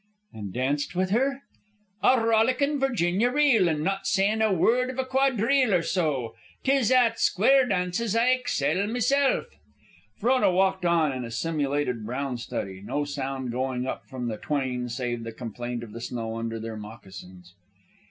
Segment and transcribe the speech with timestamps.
[0.33, 1.43] "And danced with her?"
[2.01, 6.33] "A rollickin' Virginia reel, an' not sayin' a word iv a quadrille or so.
[6.63, 9.45] Tis at square dances I excel meself."
[10.17, 14.89] Frona walked on in a simulated brown study, no sound going up from the twain
[14.89, 17.53] save the complaint of the snow from under their moccasins.